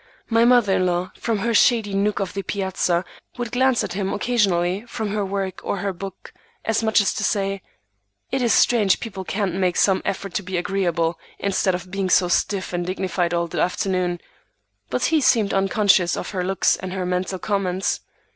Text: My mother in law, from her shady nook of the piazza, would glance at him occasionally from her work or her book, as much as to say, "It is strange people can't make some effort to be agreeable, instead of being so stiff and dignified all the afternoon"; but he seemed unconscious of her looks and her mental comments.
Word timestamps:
My 0.31 0.45
mother 0.45 0.77
in 0.77 0.87
law, 0.87 1.11
from 1.19 1.37
her 1.37 1.53
shady 1.53 1.93
nook 1.93 2.19
of 2.19 2.33
the 2.33 2.41
piazza, 2.41 3.05
would 3.37 3.51
glance 3.51 3.83
at 3.83 3.93
him 3.93 4.11
occasionally 4.11 4.83
from 4.87 5.09
her 5.09 5.23
work 5.23 5.61
or 5.63 5.77
her 5.77 5.93
book, 5.93 6.33
as 6.65 6.81
much 6.81 7.01
as 7.01 7.13
to 7.13 7.23
say, 7.23 7.61
"It 8.31 8.41
is 8.41 8.51
strange 8.51 8.99
people 8.99 9.23
can't 9.23 9.53
make 9.53 9.77
some 9.77 10.01
effort 10.03 10.33
to 10.33 10.41
be 10.41 10.57
agreeable, 10.57 11.19
instead 11.37 11.75
of 11.75 11.91
being 11.91 12.09
so 12.09 12.29
stiff 12.29 12.73
and 12.73 12.83
dignified 12.83 13.31
all 13.31 13.45
the 13.45 13.61
afternoon"; 13.61 14.19
but 14.89 15.05
he 15.13 15.21
seemed 15.21 15.53
unconscious 15.53 16.17
of 16.17 16.31
her 16.31 16.43
looks 16.43 16.75
and 16.77 16.93
her 16.93 17.05
mental 17.05 17.37
comments. 17.37 17.99